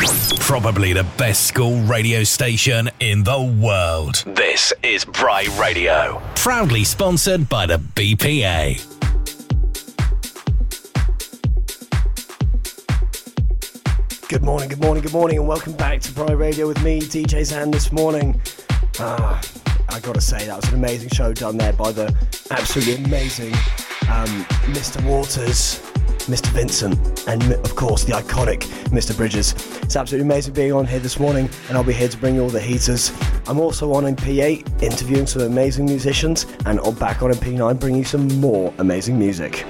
[0.00, 4.24] Probably the best school radio station in the world.
[4.26, 6.22] This is Bry Radio.
[6.36, 8.80] Proudly sponsored by the BPA.
[14.28, 17.40] Good morning, good morning, good morning, and welcome back to Bry Radio with me, DJ
[17.40, 18.40] Xan, this morning.
[18.98, 19.42] Ah,
[19.90, 22.14] I gotta say, that was an amazing show done there by the
[22.50, 23.52] absolutely amazing
[24.08, 25.04] um, Mr.
[25.04, 25.80] Waters,
[26.26, 26.46] Mr.
[26.48, 26.98] Vincent,
[27.28, 28.60] and of course the iconic
[28.90, 29.16] Mr.
[29.16, 29.52] Bridges.
[29.82, 32.42] It's absolutely amazing being on here this morning, and I'll be here to bring you
[32.42, 33.12] all the heaters.
[33.46, 38.04] I'm also on MP8 interviewing some amazing musicians, and on back on MP9 bringing you
[38.04, 39.64] some more amazing music.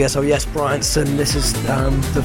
[0.00, 1.18] Yes, oh yes, Bryanston.
[1.18, 2.22] This is um, the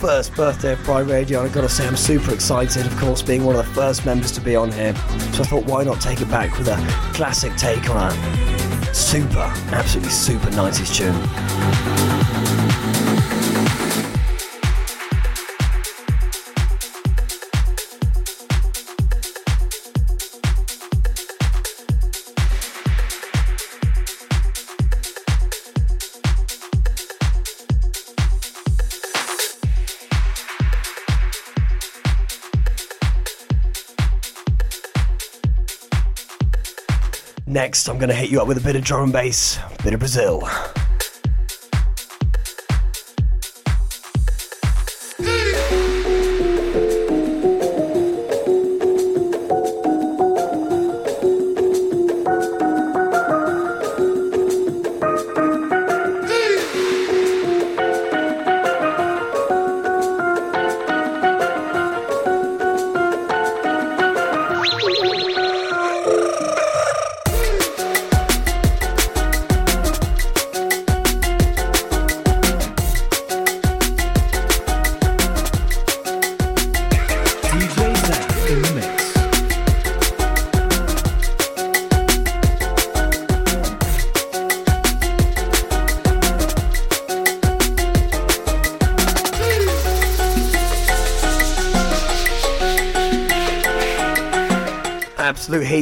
[0.00, 3.20] first birthday of Bry Radio, and I've got to say I'm super excited, of course,
[3.20, 4.94] being one of the first members to be on here.
[5.34, 6.76] So I thought, why not take it back with a
[7.12, 12.17] classic take on a super, absolutely super 90s tune.
[37.58, 39.82] Next, I'm going to hit you up with a bit of drum and bass, a
[39.82, 40.48] bit of Brazil.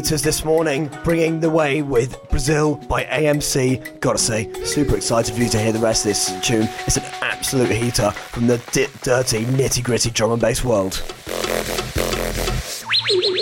[0.07, 3.99] Absolute this morning, bringing the way with Brazil by AMC.
[3.99, 6.69] Gotta say, super excited for you to hear the rest of this tune.
[6.87, 11.03] It's an absolute heater from the di- dirty, nitty gritty drum and bass world.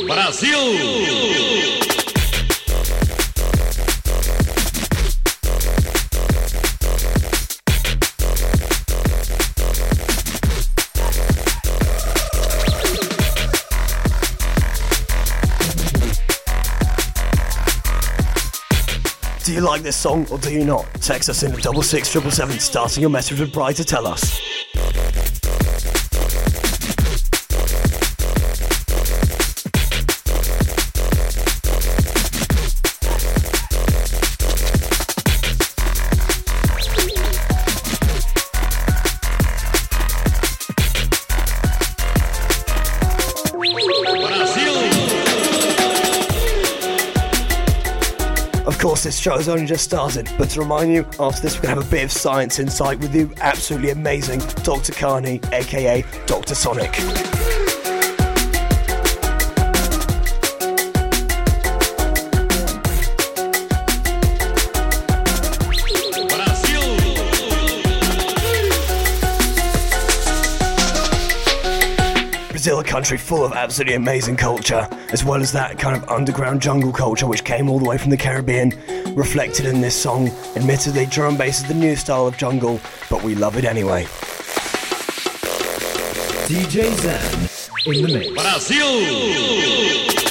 [0.06, 1.83] Brasil!
[19.54, 20.84] You like this song or do you not?
[21.00, 24.06] Text us in the double six triple seven, starting your message with Bry to tell
[24.06, 24.63] us.
[49.24, 51.88] Show has only just started, but to remind you, after this, we're going to have
[51.88, 54.92] a bit of science insight with the absolutely amazing Dr.
[54.92, 56.54] Carney, aka Dr.
[56.54, 56.92] Sonic.
[72.50, 76.60] Brazil, a country full of absolutely amazing culture, as well as that kind of underground
[76.60, 78.72] jungle culture which came all the way from the Caribbean,
[79.14, 80.28] reflected in this song.
[80.56, 84.04] Admittedly, drum bass is the new style of jungle, but we love it anyway.
[86.44, 87.54] DJ Xan
[87.86, 88.30] in the mix.
[88.30, 90.23] Brasil!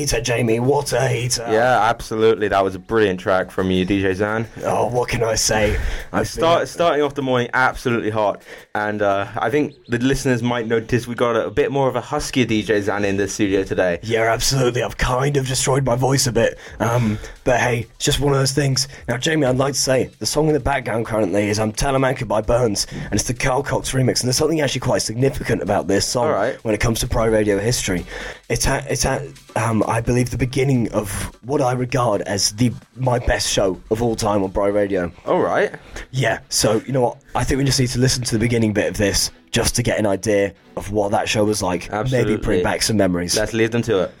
[0.00, 0.60] Heater, Jamie.
[0.60, 1.46] What a heater.
[1.50, 2.48] Yeah, absolutely.
[2.48, 4.46] That was a brilliant track from you, DJ Xan.
[4.64, 5.78] Oh, what can I say?
[6.12, 8.42] I start, starting off the morning absolutely hot,
[8.74, 11.96] and uh, I think the listeners might notice we got a, a, bit more of
[11.96, 14.00] a huskier DJ Xan in the studio today.
[14.02, 14.82] Yeah, absolutely.
[14.82, 18.38] I've kind of destroyed my voice a bit, um, but hey, it's just one of
[18.38, 18.88] those things.
[19.08, 22.26] Now, Jamie, I'd like to say the song in the background currently is "I'm Talamanca"
[22.26, 24.20] by Burns, and it's the Carl Cox remix.
[24.20, 26.30] And there's something actually quite significant about this song
[26.62, 28.04] when it comes to Bry Radio history.
[28.48, 29.22] It's at, it's at
[29.56, 31.10] um, I believe, the beginning of
[31.44, 35.12] what I regard as the my best show of all time on Bry Radio.
[35.26, 35.74] All right.
[36.10, 36.40] Yeah.
[36.48, 37.18] So you know what?
[37.34, 39.82] I think we just need to listen to the beginning bit of this just to
[39.82, 41.90] get an idea of what that show was like.
[41.90, 42.32] Absolutely.
[42.32, 43.36] Maybe bring back some memories.
[43.36, 44.14] Let's leave them to it.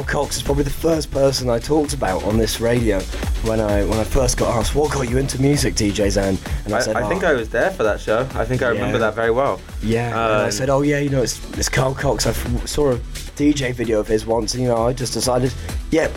[0.00, 3.00] Carl Cox is probably the first person I talked about on this radio
[3.44, 6.74] when I when I first got asked what got you into music, DJ Xan, and
[6.74, 7.28] I, I said I think oh.
[7.28, 8.26] I was there for that show.
[8.34, 9.60] I think I remember that very well.
[9.82, 12.26] Yeah, um, and I um, said, oh yeah, you know, it's it's Carl Cox.
[12.26, 12.32] I
[12.64, 12.96] saw a
[13.36, 15.52] DJ video of his once, and you know, I just decided,
[15.90, 16.08] yeah,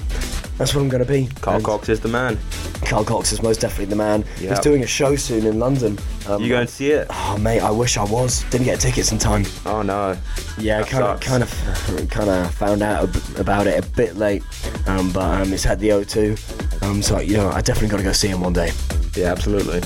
[0.57, 1.27] that's what I'm going to be.
[1.41, 2.37] Carl and Cox is the man.
[2.85, 4.23] Carl Cox is most definitely the man.
[4.39, 4.49] Yep.
[4.49, 5.97] He's doing a show soon in London.
[6.27, 7.07] Um, you going to see it?
[7.09, 8.43] Oh mate, I wish I was.
[8.49, 9.45] Didn't get tickets in time.
[9.65, 10.17] Oh no.
[10.57, 14.43] Yeah, kind of, kind of, kind of found out about it a bit late.
[14.87, 16.83] Um, but um, it's at the O2.
[16.83, 18.71] Um, so you know, I definitely got to go see him one day.
[19.15, 19.81] Yeah, absolutely.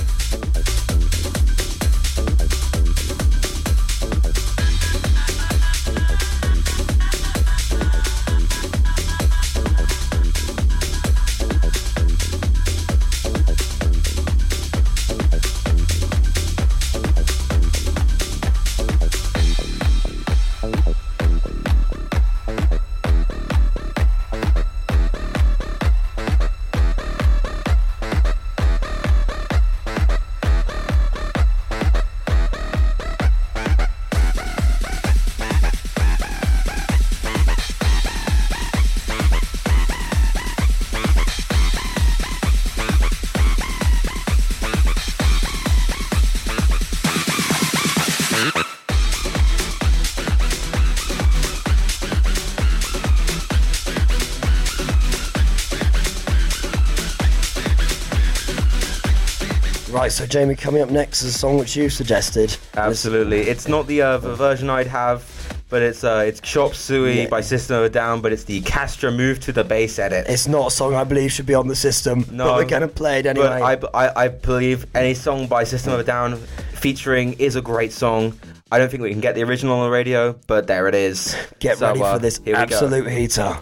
[59.90, 62.58] Right, so Jamie, coming up next is a song which you suggested.
[62.76, 65.26] Absolutely, it's not the, uh, the version I'd have,
[65.70, 67.28] but it's uh, it's Chop Suey yeah.
[67.30, 70.26] by System of a Down, but it's the Castro move to the bass edit.
[70.28, 72.88] It's not a song I believe should be on the system, no, but we're gonna
[72.90, 73.78] play it anyway.
[73.80, 76.36] But I, I, I believe any song by System of a Down
[76.74, 78.38] featuring is a great song.
[78.70, 81.36] I don't think we can get the original on the radio, but there it is.
[81.60, 83.58] Get so, ready uh, for this absolute heater.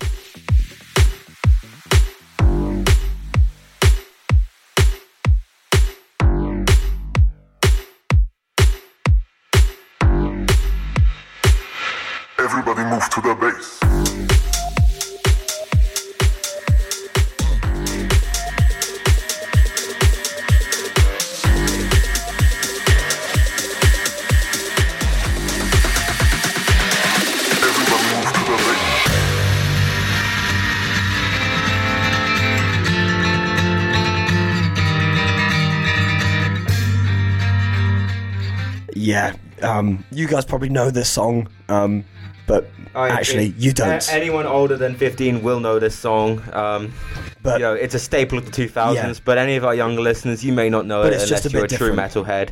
[40.15, 42.05] You guys probably know this song, um,
[42.47, 44.07] but I, actually, it, you don't.
[44.13, 46.41] anyone older than 15 will know this song.
[46.53, 46.93] Um,
[47.41, 48.95] but you know, it's a staple of the 2000s.
[48.95, 49.13] Yeah.
[49.25, 51.93] But any of our younger listeners, you may not know it unless you're a true
[51.93, 52.51] metalhead.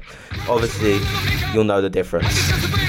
[0.50, 1.00] Obviously,
[1.54, 2.83] you'll know the difference.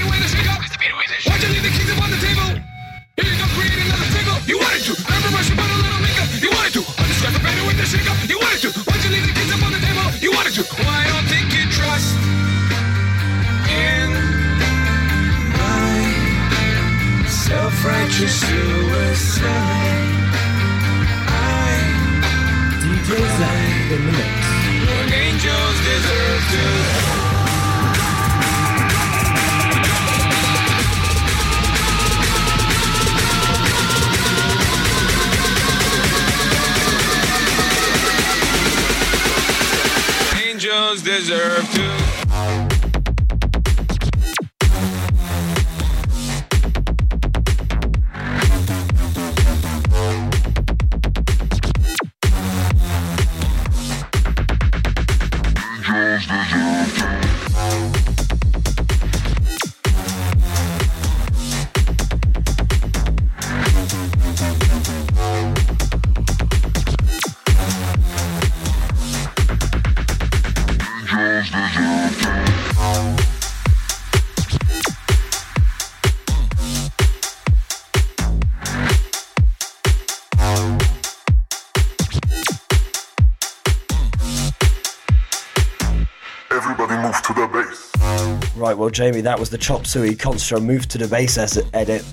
[88.57, 92.03] Well, Jamie, that was the Chop Suey Constro move to the bass edit.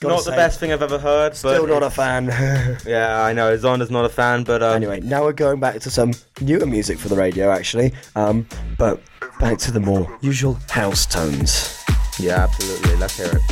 [0.00, 1.36] Gotta not say, the best thing I've ever heard.
[1.36, 2.26] Still not a fan.
[2.86, 3.56] yeah, I know.
[3.56, 4.74] Zonda's not a fan, but um...
[4.74, 7.92] anyway, now we're going back to some newer music for the radio, actually.
[8.16, 8.46] Um,
[8.78, 9.00] but
[9.40, 11.82] back to the more usual house tones.
[12.18, 12.96] Yeah, absolutely.
[12.96, 13.42] Let's hear it.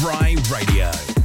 [0.00, 1.21] Bry Radio.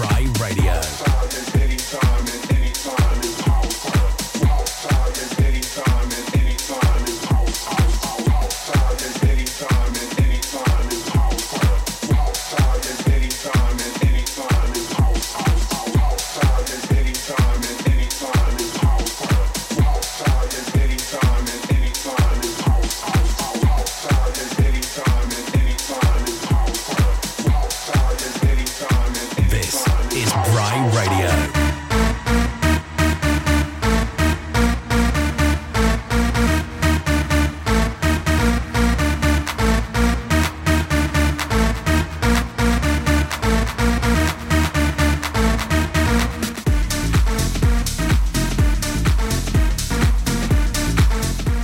[0.00, 1.59] Radio.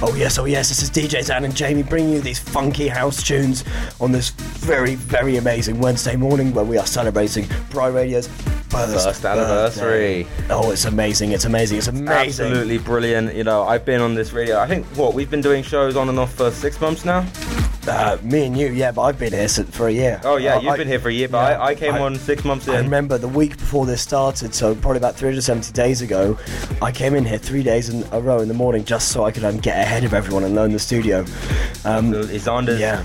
[0.09, 3.25] Oh, yes, oh yes, this is DJ Xan and Jamie bringing you these funky house
[3.25, 3.65] tunes
[4.01, 8.29] on this very, very amazing Wednesday morning where we are celebrating Bry Radio's
[8.69, 10.23] first, first anniversary.
[10.23, 10.55] Birthday.
[10.55, 11.33] Oh, it's amazing!
[11.33, 11.79] It's amazing!
[11.79, 12.47] It's amazing!
[12.47, 13.35] Absolutely brilliant.
[13.35, 14.61] You know, I've been on this radio.
[14.61, 17.27] I think what we've been doing shows on and off for six months now.
[17.89, 20.21] Uh, me and you, yeah, but I've been here for a year.
[20.25, 21.95] Oh yeah, uh, you've I, been here for a year, but yeah, I, I, came
[21.95, 22.75] I, on six months in.
[22.75, 26.39] I remember the week before this started, so probably about 370 days ago,
[26.83, 29.31] I came in here three days in a row in the morning just so I
[29.31, 31.25] could um, get ahead of everyone and learn the studio.
[31.85, 32.13] Um,
[32.79, 33.05] yeah.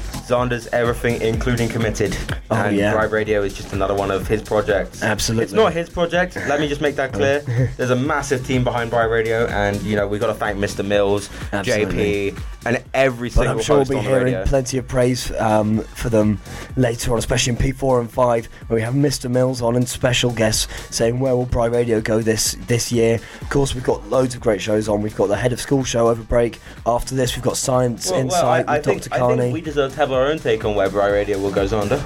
[0.71, 2.17] Everything, including committed.
[2.49, 2.93] Oh and yeah.
[2.93, 5.03] Bry Radio is just another one of his projects.
[5.03, 5.43] Absolutely.
[5.43, 6.35] It's not his project.
[6.35, 7.39] Let me just make that clear.
[7.77, 10.85] There's a massive team behind Bry Radio, and you know we've got to thank Mr.
[10.85, 12.31] Mills, Absolutely.
[12.31, 13.53] JP, and every single.
[13.53, 14.45] But I'm sure we'll be hearing radio.
[14.45, 16.39] plenty of praise um, for them
[16.75, 19.29] later on, especially in P4 and 5, where we have Mr.
[19.29, 23.19] Mills on and special guests saying where will Bry Radio go this this year.
[23.41, 25.01] Of course, we've got loads of great shows on.
[25.01, 26.59] We've got the Head of School show over break.
[26.85, 29.17] After this, we've got Science well, Insight well, I, I with think, Dr.
[29.17, 29.33] Carney.
[29.33, 31.61] I think we deserve to have our own take on where Bry Radio will go
[31.79, 32.03] under.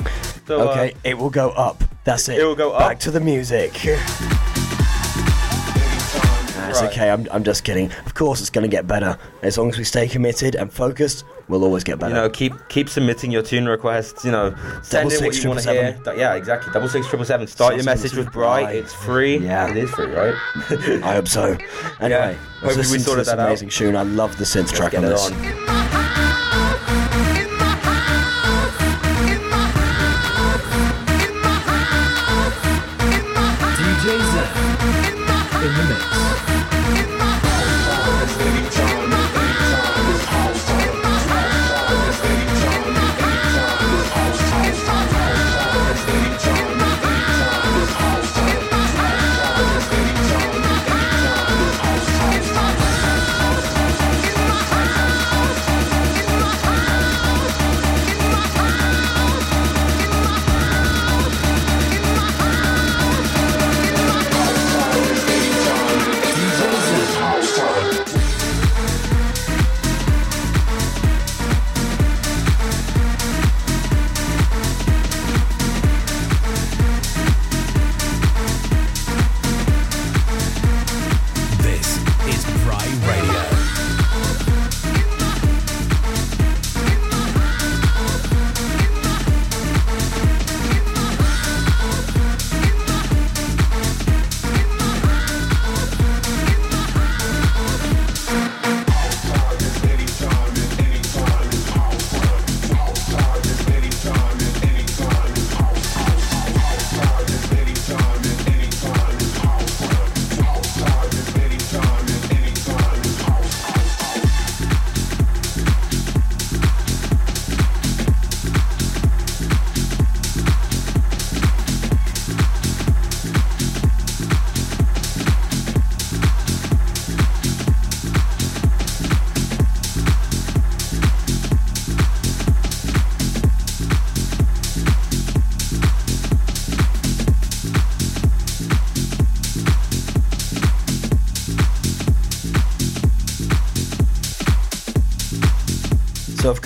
[0.47, 1.83] So, okay, uh, it will go up.
[2.03, 2.39] That's it.
[2.39, 2.79] It will go up.
[2.79, 3.73] Back to the music.
[6.69, 6.91] It's right.
[6.91, 7.09] okay.
[7.09, 7.91] I'm, I'm just kidding.
[8.05, 11.25] Of course, it's going to get better as long as we stay committed and focused.
[11.47, 12.15] We'll always get better.
[12.15, 14.25] You know, keep keep submitting your tune requests.
[14.25, 16.01] You know, send Double in what you want to hear.
[16.17, 16.73] Yeah, exactly.
[16.73, 17.45] Double six triple seven.
[17.47, 18.71] Start your message with Bry.
[18.71, 19.37] It's free.
[19.37, 20.33] Yeah, it is free, right?
[21.03, 21.55] I hope so.
[21.99, 22.33] Anyway, yeah.
[22.61, 23.73] hopefully we sorted that amazing out.
[23.73, 23.95] tune.
[23.95, 25.31] I love the synth Let's track on this.
[25.31, 25.84] On.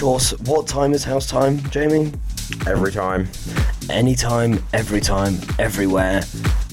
[0.09, 2.11] Course, what time is house time, Jamie?
[2.65, 3.27] Every time.
[3.91, 6.23] Anytime, every time, everywhere,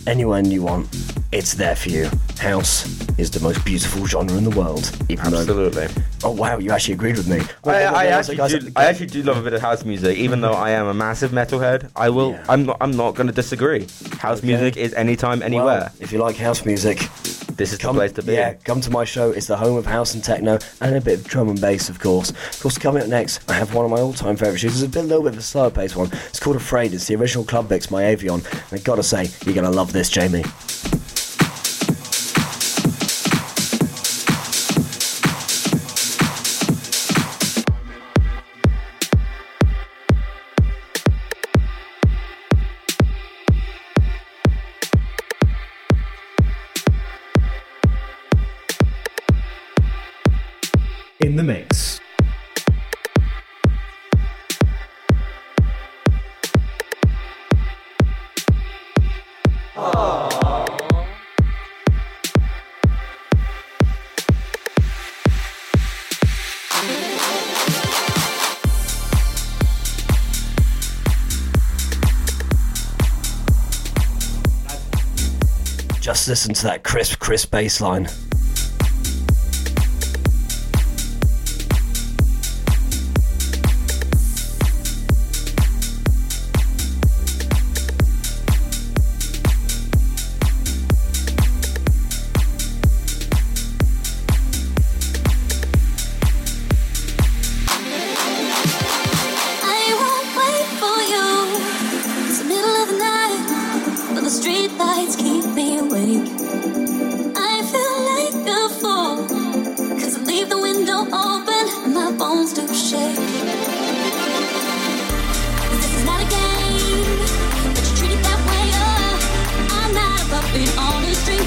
[0.06, 0.88] anywhere you want,
[1.32, 2.08] it's there for you.
[2.38, 2.86] House
[3.18, 4.90] is the most beautiful genre in the world.
[5.10, 5.86] Absolutely.
[5.86, 7.40] Though, oh wow, you actually agreed with me.
[7.64, 10.40] I, I, I actually do, I actually do love a bit of house music, even
[10.40, 11.90] though I am a massive metalhead.
[11.94, 12.30] I will.
[12.30, 12.44] Yeah.
[12.48, 12.78] I'm not.
[12.80, 13.86] I'm not going to disagree.
[14.18, 14.46] House okay.
[14.46, 15.66] music is anytime, anywhere.
[15.66, 17.06] Well, if you like house music,
[17.56, 18.34] this is come, the place to be.
[18.34, 19.30] Yeah, come to my show.
[19.30, 21.98] It's the home of house and techno and a bit of drum and bass, of
[21.98, 22.30] course.
[22.30, 24.82] Of course, coming up next, I have one of my all-time favourite shows.
[24.82, 26.10] It's a bit, little bit of a slower pace one.
[26.28, 26.94] It's called Afraid.
[26.94, 28.44] It's the original Club Mix my Avion.
[28.70, 30.44] And I gotta say, you're gonna love this, Jamie.
[51.46, 52.00] mix.
[76.00, 78.08] Just listen to that crisp, crisp bass line.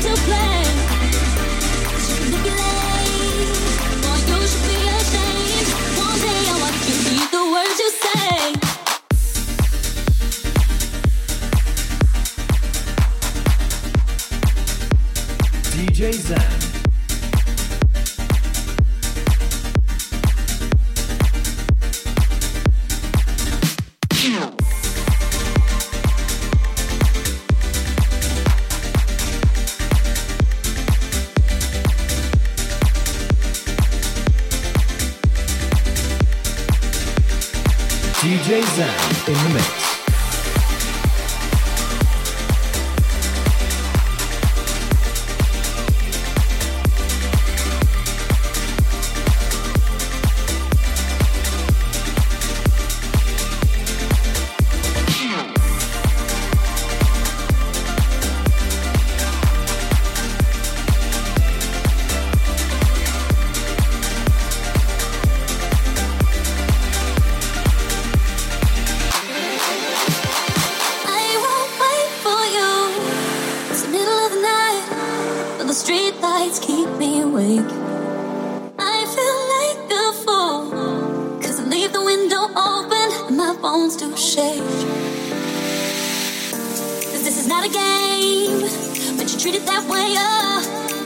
[0.10, 0.69] to play
[75.89, 77.71] Streetlights keep me awake.
[78.78, 80.69] I feel like a fool.
[81.41, 84.62] Cause I leave the window open and my bones do shake.
[87.10, 88.62] Cause this is not a game,
[89.17, 90.13] but you treat it that way.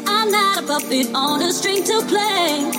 [0.05, 2.69] I'm not a puppet on a string to play.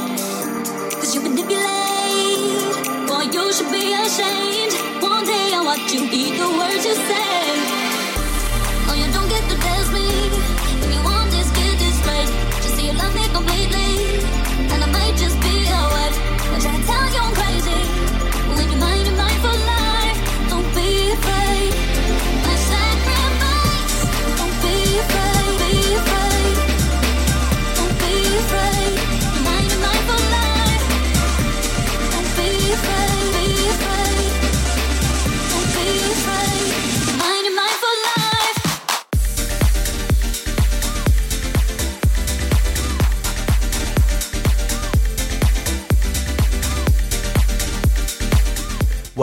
[1.01, 3.09] Cause you manipulate.
[3.09, 4.75] Boy, you should be ashamed.
[5.03, 7.44] One day I'll watch you eat the words you say.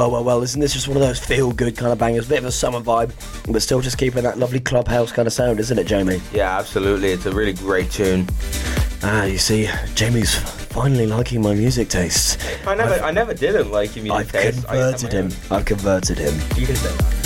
[0.01, 2.27] Well, well, well, isn't this just one of those feel good kind of bangers?
[2.27, 3.11] Bit of a summer vibe,
[3.53, 6.19] but still just keeping that lovely clubhouse kind of sound, isn't it, Jamie?
[6.33, 7.11] Yeah, absolutely.
[7.11, 8.27] It's a really great tune.
[9.03, 12.39] Ah, you see, Jamie's finally liking my music tastes.
[12.65, 14.65] I never, I've, I never didn't like your music I've taste.
[14.65, 15.31] converted him.
[15.51, 16.33] I've converted him.
[16.59, 17.20] You can say that.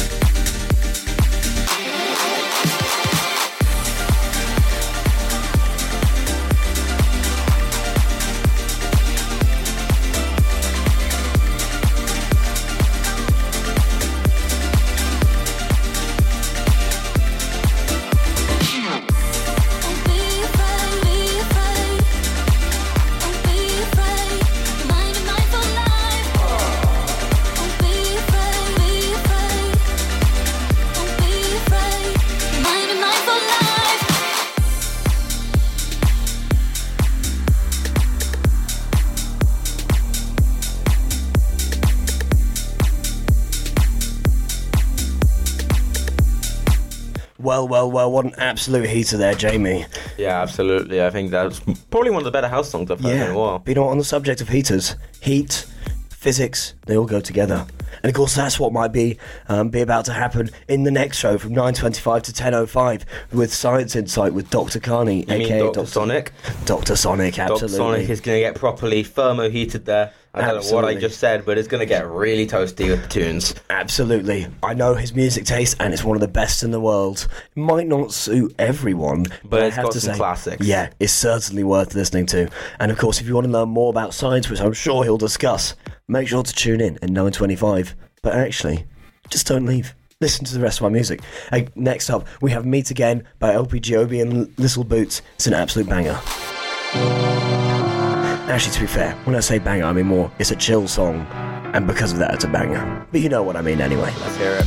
[48.06, 49.84] Well, what an absolute heater there, Jamie.
[50.16, 51.04] Yeah, absolutely.
[51.04, 53.26] I think that's probably one of the better house songs I've heard yeah.
[53.26, 53.58] in a while.
[53.58, 55.66] But you know, on the subject of heaters, heat,
[56.12, 57.66] physics, they all go together.
[58.04, 59.18] And of course, that's what might be
[59.50, 63.96] um, be about to happen in the next show from 9.25 to 10.05 with Science
[63.96, 64.80] Insight with Dr.
[64.80, 65.74] Carney, you aka Dr.
[65.74, 65.88] Dr.
[65.88, 66.32] Sonic.
[66.66, 66.96] Dr.
[66.96, 67.68] Sonic, absolutely.
[67.68, 67.76] Dr.
[67.76, 70.14] Sonic is going to get properly thermo-heated there.
[70.36, 70.72] I don't Absolutely.
[70.72, 73.56] know what I just said, but it's going to get really toasty with the tunes.
[73.70, 74.48] Absolutely.
[74.64, 77.30] I know his music taste, and it's one of the best in the world.
[77.56, 80.68] It might not suit everyone, but, but it's I have to say, classics.
[80.68, 82.50] Yeah, it's certainly worth listening to.
[82.82, 85.18] And of course, if you want to learn more about science, which I'm sure he'll
[85.18, 85.74] discuss,
[86.10, 87.94] make sure to tune in at 9.25.
[88.22, 88.86] But actually,
[89.30, 89.96] just don't leave.
[90.20, 91.22] listen to the rest of my music.
[91.50, 95.22] Hey, next up, we have Meet Again by LP Giobbi and Little Boots.
[95.36, 96.20] It's an absolute banger.
[98.48, 101.26] Actually, to be fair, when I say banger, I mean more, it's a chill song,
[101.74, 103.06] and because of that, it's a banger.
[103.12, 104.14] But you know what I mean anyway.
[104.22, 104.66] Let's hear it.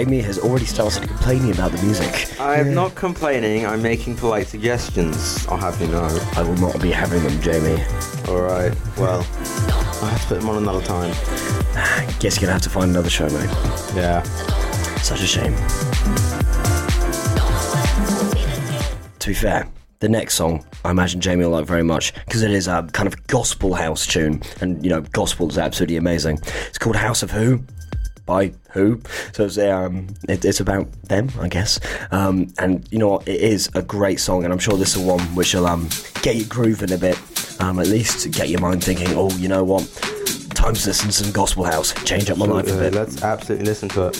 [0.00, 2.34] Jamie has already started complaining about the music.
[2.40, 6.08] I'm not complaining, I'm making polite suggestions, I'll have you know.
[6.36, 7.84] I will not be having them, Jamie.
[8.26, 9.26] Alright, well,
[10.00, 11.10] I'll have to put them on another time.
[12.18, 13.50] Guess you're gonna have to find another show, mate.
[13.94, 14.22] Yeah.
[15.02, 15.54] Such a shame.
[19.18, 22.52] To be fair, the next song I imagine Jamie will like very much because it
[22.52, 26.38] is a kind of gospel house tune, and you know, gospel is absolutely amazing.
[26.68, 27.62] It's called House of Who
[28.30, 29.02] by who.
[29.32, 31.80] So it's, um, it, it's about them, I guess.
[32.12, 33.26] Um, and you know what?
[33.26, 35.88] It is a great song, and I'm sure this is one which will um,
[36.22, 37.18] get you grooving a bit.
[37.60, 39.82] Um, at least get your mind thinking, oh, you know what?
[40.54, 41.92] Time to listen to some gospel house.
[42.04, 42.94] Change up my life a bit.
[42.94, 44.16] Let's absolutely listen to it.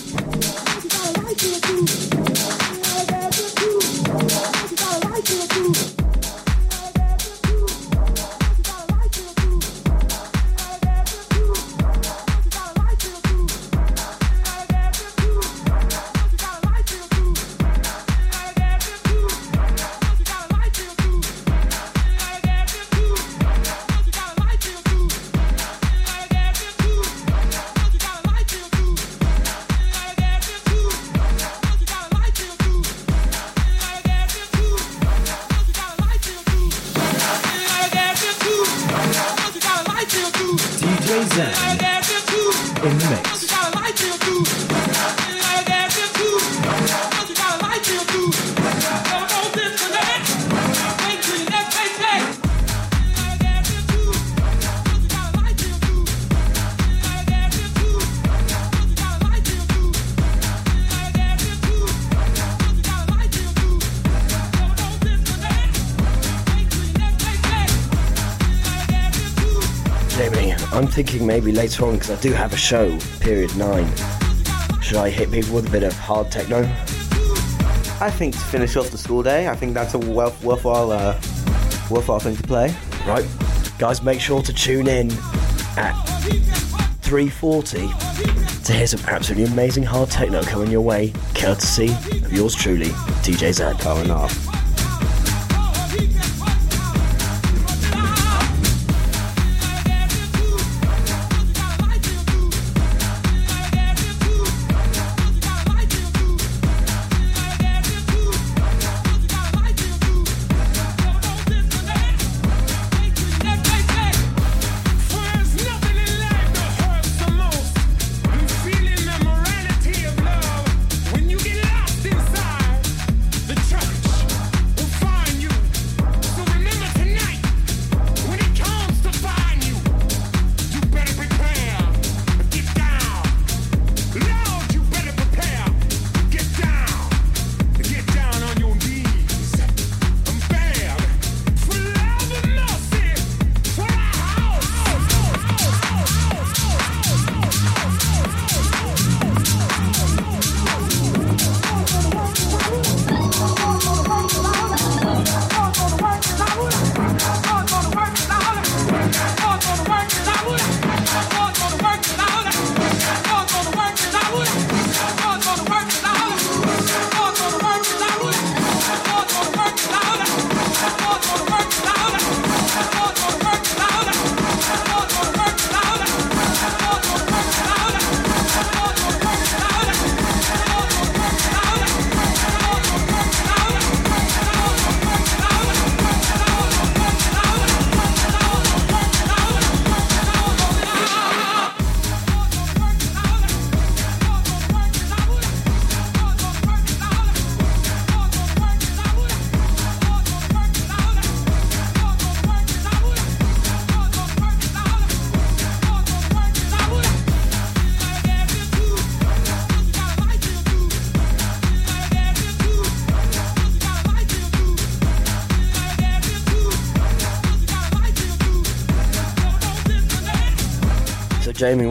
[71.31, 73.87] Maybe later on because I do have a show, period nine.
[74.83, 76.62] Should I hit people with a bit of hard techno?
[78.01, 81.14] I think to finish off the school day, I think that's a worth, worthwhile, uh,
[81.88, 82.75] worthwhile thing to play.
[83.07, 83.25] Right,
[83.79, 85.12] guys, make sure to tune in
[85.77, 85.95] at
[87.03, 91.93] 3:40 to hear some absolutely amazing hard techno coming your way, courtesy
[92.25, 92.90] of yours truly,
[93.23, 93.62] DJ Z.
[93.87, 94.50] Oh, enough.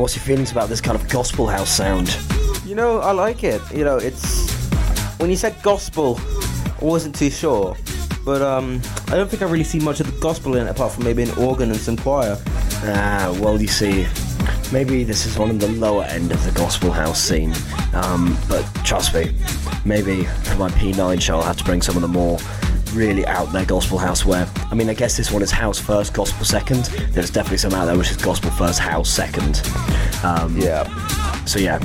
[0.09, 2.17] What's your feelings about this kind of gospel house sound?
[2.65, 3.61] You know, I like it.
[3.71, 4.51] You know, it's
[5.19, 7.77] when you said gospel, I wasn't too sure,
[8.25, 10.93] but um, I don't think I really see much of the gospel in it apart
[10.93, 12.39] from maybe an organ and some choir.
[12.85, 14.07] Ah, well, you see,
[14.73, 17.53] maybe this is one of the lower end of the gospel house scene.
[17.93, 19.35] Um, but trust me,
[19.85, 22.39] maybe for my P9 show, I'll have to bring some of the more
[22.93, 26.13] really out there gospel house where I mean I guess this one is house first,
[26.13, 26.85] gospel second.
[27.13, 29.61] There's definitely some out there which is gospel first, house second.
[30.23, 30.83] Um, yeah.
[31.45, 31.79] So yeah,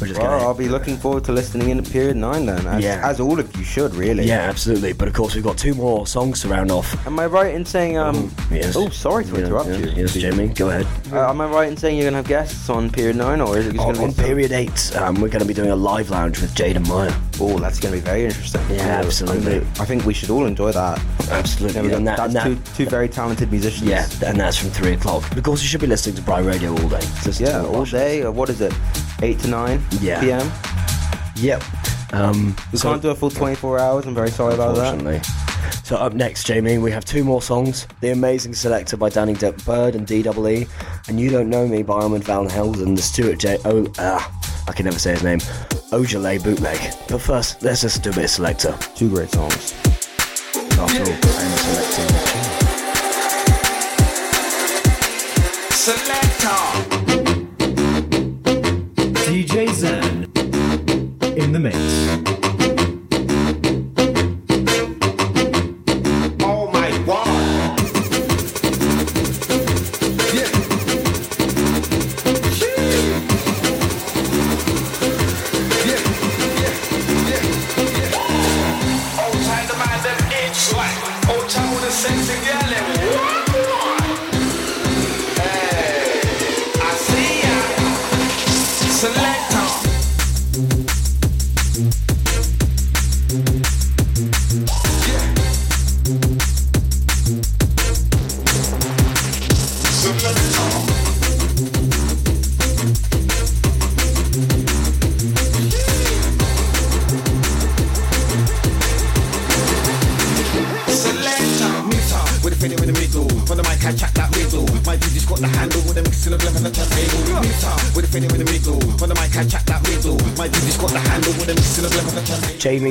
[0.00, 0.44] well, gonna...
[0.44, 2.66] I'll be looking forward to listening in at period nine then.
[2.66, 3.00] As, yeah.
[3.04, 4.24] as all of you should, really.
[4.24, 4.92] Yeah, absolutely.
[4.92, 7.06] But of course, we've got two more songs to round off.
[7.06, 7.96] Am I right in saying?
[7.96, 8.76] Um, oh, yes.
[8.76, 9.90] oh sorry to yeah, interrupt yeah, you.
[9.90, 10.86] Yes, Jimmy, go ahead.
[11.12, 13.58] Uh, am I right in saying you're going to have guests on period nine, or
[13.58, 14.96] is it just going to be on period eight?
[14.96, 17.14] Um, we're going to be doing a live lounge with Jaden Meyer.
[17.40, 18.62] Oh, that's going to be very interesting.
[18.70, 19.58] Yeah, absolutely.
[19.80, 21.00] I think we should all enjoy that.
[21.30, 21.90] Absolutely.
[21.90, 23.88] Yeah, that, that's that, two, two very talented musicians.
[23.88, 25.30] Yeah, and that's from three o'clock.
[25.36, 27.00] Of course, you should be listening to Bry Radio all day.
[27.22, 28.22] Just yeah, all day.
[28.22, 28.72] Uh, what is it?
[29.22, 30.20] Eight to nine yeah.
[30.20, 30.50] p.m.
[31.36, 31.62] Yep.
[32.12, 34.06] Um, we so, can't do a full 24 hours.
[34.06, 35.24] I'm very sorry about that.
[35.84, 39.52] So up next, Jamie, we have two more songs: "The Amazing Selector" by Danny D-
[39.64, 40.68] Byrd and DWE,
[41.08, 43.58] and "You Don't Know Me" by Armand Van Helden, and the Stuart J.
[43.64, 43.86] O.
[43.98, 45.38] Ah, I can never say his name.
[45.92, 46.78] Ojale bootleg.
[47.08, 48.76] But first, let's just do a bit of Selector.
[48.94, 49.74] Two great songs.
[50.78, 52.55] After all, I'm a selector.
[61.56, 62.05] The mix.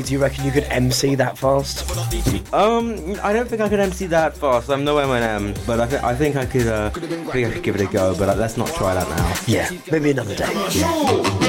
[0.06, 1.84] Do you reckon you could MC that fast?
[2.53, 4.70] Um, I don't think I could MC that fast.
[4.70, 6.68] I'm no Eminem, but I, th- I think I could.
[6.68, 8.16] Uh, I think I could give it a go.
[8.18, 9.34] But uh, let's not try that now.
[9.47, 10.47] Yeah, maybe another day.
[10.72, 11.45] Yeah.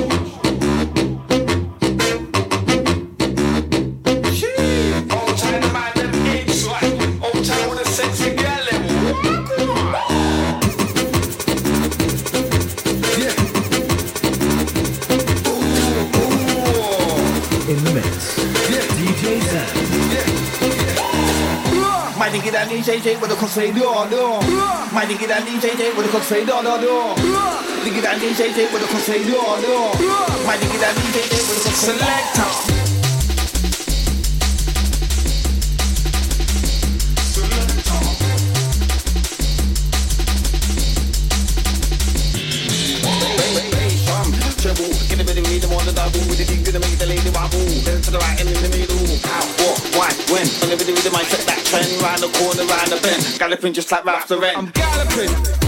[22.57, 24.41] That DJ with a cross say no no.
[24.89, 27.15] My nigga that DJ with a cross say no no no.
[27.85, 29.93] Nigga that DJ with a cross say no no.
[30.49, 32.49] My nigga that DJ with a cross selector.
[45.09, 47.31] Get a bit of rhythm on the double with the dick, gonna make the lady
[47.31, 47.61] wobble.
[47.61, 48.86] To the right and in the middle.
[50.37, 50.78] What, why, when?
[50.78, 53.39] The rhythm, I set that trend round the corner, round the bend.
[53.39, 54.55] Galloping just like Ralph Lauren.
[54.55, 55.66] I'm galloping.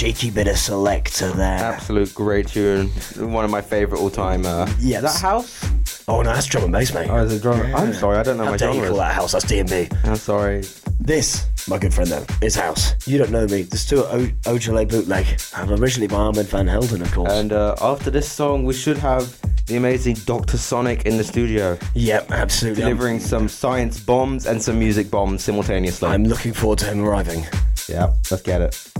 [0.00, 1.58] Cheeky bit of selector there.
[1.58, 2.86] Absolute great tune.
[3.18, 4.46] One of my favourite all time.
[4.46, 5.62] Uh, yeah, that house.
[6.08, 7.10] Oh no, that's drum and bass, mate.
[7.10, 7.60] Oh, is it drum?
[7.76, 8.76] I'm sorry, I don't know How my genre.
[8.76, 9.32] you call that house?
[9.32, 10.06] That's DnB.
[10.06, 10.64] I'm sorry.
[10.98, 12.94] This, my good friend, though, is house.
[13.06, 13.64] You don't know me.
[13.64, 15.38] This to o- Ojale bootleg.
[15.54, 17.30] I'm originally by Armand Van Helden, of course.
[17.30, 20.56] And uh, after this song, we should have the amazing Dr.
[20.56, 21.76] Sonic in the studio.
[21.92, 22.80] Yep, absolutely.
[22.84, 23.20] Delivering I'm...
[23.20, 26.08] some science bombs and some music bombs simultaneously.
[26.08, 27.44] I'm looking forward to him arriving.
[27.86, 28.90] Yeah, let's get it.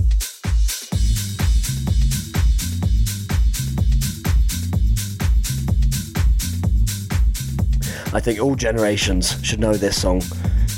[8.13, 10.21] I think all generations should know this song.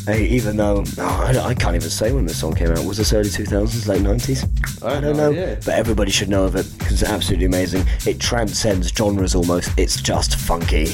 [0.05, 2.83] Hey, even though oh, I, I, can't even say when this song came out.
[2.85, 4.83] Was this early 2000s, late 90s?
[4.83, 5.31] I, I don't know.
[5.31, 5.59] Idea.
[5.63, 7.85] But everybody should know of it because it's absolutely amazing.
[8.05, 9.71] It transcends genres almost.
[9.77, 10.87] It's just funky.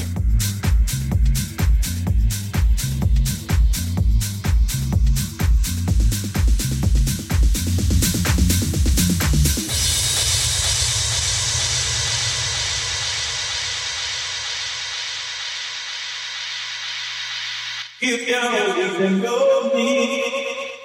[18.10, 20.24] You don't even know me.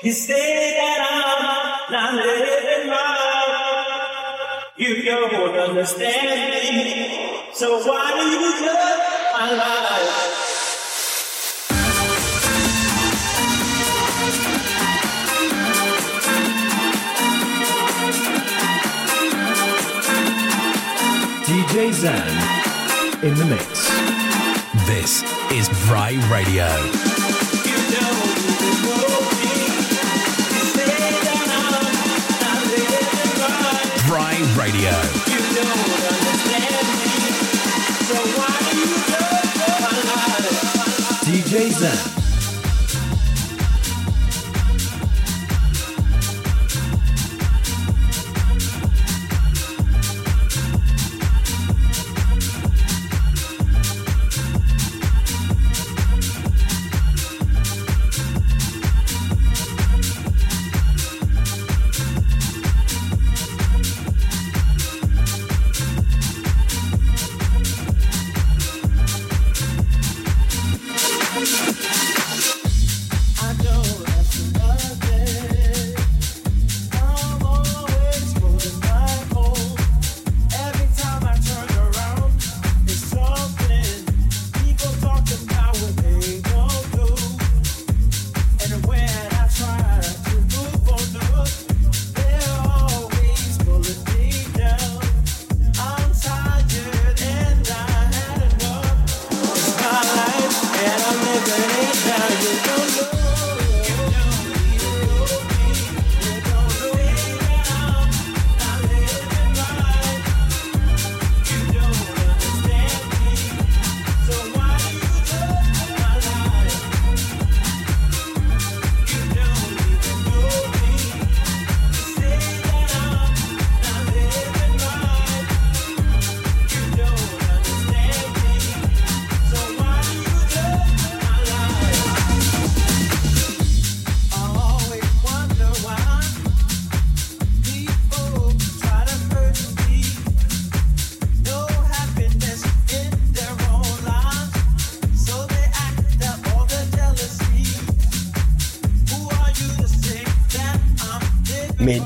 [0.03, 4.63] You say that I'm not living right.
[4.77, 7.49] You don't understand me.
[7.51, 8.99] So why do you judge
[9.33, 10.35] my life?
[21.47, 24.04] DJ Xan in the mix.
[24.85, 26.67] This is Bry Radio.
[34.57, 34.91] Radio.
[41.25, 42.24] DJ Xan.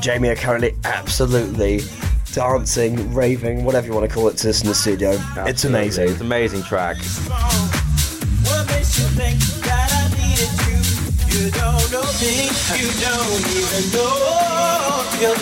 [0.00, 1.82] And Jamie are currently absolutely
[2.32, 5.10] dancing, raving, whatever you want to call it, to this in the studio.
[5.10, 5.50] Absolutely.
[5.50, 6.08] It's amazing.
[6.08, 6.96] It's an amazing track.
[6.96, 7.02] You
[11.50, 12.48] don't know me,
[12.80, 14.16] you don't even know.
[15.20, 15.34] You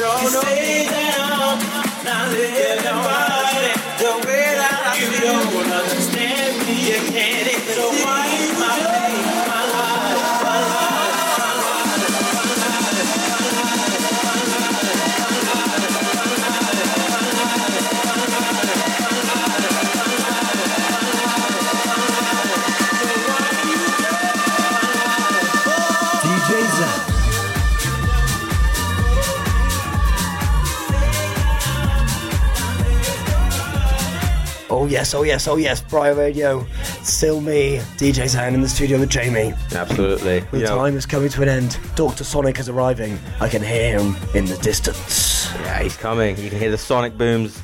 [34.81, 36.65] Oh yes, oh yes, oh yes, Bry Radio.
[37.03, 39.53] Still me, DJ Xan in the studio with Jamie.
[39.73, 40.39] Absolutely.
[40.53, 41.81] The time is coming to an end.
[41.97, 42.23] Dr.
[42.23, 43.19] Sonic is arriving.
[43.41, 45.53] I can hear him in the distance.
[45.53, 46.39] Yeah, he's coming.
[46.39, 47.61] You can hear the sonic booms.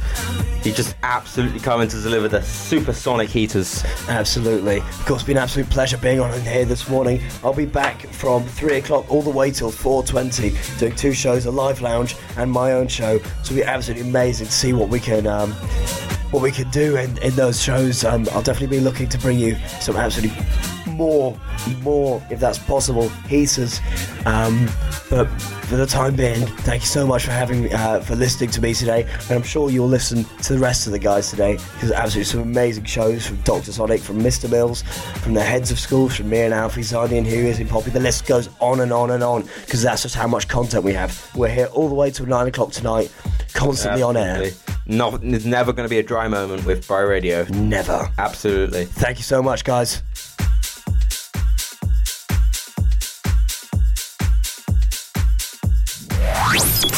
[0.65, 3.85] He's just absolutely coming to deliver the supersonic heaters.
[4.09, 4.79] Absolutely.
[4.79, 7.23] Of course, it's been an absolute pleasure being on here this morning.
[7.45, 11.53] I'll be back from 3 o'clock all the way till 4.20 doing two shows, a
[11.53, 13.19] live lounge and my own show.
[13.19, 15.29] So it'll be absolutely amazing to see what we can...
[15.29, 15.55] Um,
[16.35, 18.05] what we can do in, in those shows.
[18.05, 20.37] Um, I'll definitely be looking to bring you some absolutely
[20.87, 21.39] more,
[21.83, 23.81] more, if that's possible, heaters.
[24.27, 24.69] Um,
[25.11, 25.27] but
[25.65, 28.75] for the time being, thank you so much for having uh, for listening to me
[28.75, 32.25] today, and I'm sure you'll listen to the rest of the guys today because absolutely
[32.25, 34.51] some amazing shows from Doctor Sonic, from Mr.
[34.51, 34.83] Mills,
[35.23, 37.91] from the heads of schools, from me and Alfie Zani and Who Is in Poppy.
[37.91, 40.93] The list goes on and on and on because that's just how much content we
[40.93, 41.31] have.
[41.35, 43.13] We're here all the way till nine o'clock tonight,
[43.53, 44.21] constantly absolutely.
[44.21, 44.51] on air.
[44.87, 47.45] Not, there's never going to be a dry moment with Bry Radio.
[47.45, 48.11] Never.
[48.19, 48.85] Absolutely.
[48.85, 50.03] Thank you so much, guys.